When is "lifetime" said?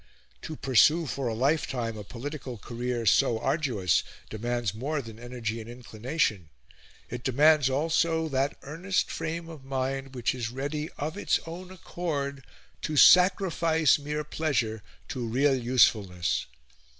1.35-1.95